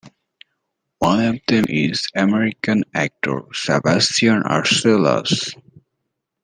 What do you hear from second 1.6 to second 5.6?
is American actor Sebastian Arcelus.